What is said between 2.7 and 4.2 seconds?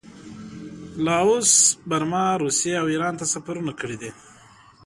او ایران ته سفرونه کړي دي.